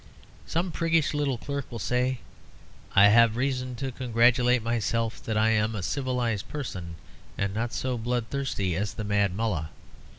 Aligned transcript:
Some 0.47 0.71
priggish 0.71 1.13
little 1.13 1.37
clerk 1.37 1.71
will 1.71 1.77
say, 1.77 2.21
"I 2.95 3.09
have 3.09 3.35
reason 3.35 3.75
to 3.75 3.91
congratulate 3.91 4.63
myself 4.63 5.21
that 5.25 5.37
I 5.37 5.49
am 5.49 5.75
a 5.75 5.83
civilised 5.83 6.49
person, 6.49 6.95
and 7.37 7.53
not 7.53 7.71
so 7.71 7.99
bloodthirsty 7.99 8.75
as 8.75 8.95
the 8.95 9.03
Mad 9.03 9.35
Mullah." 9.35 9.69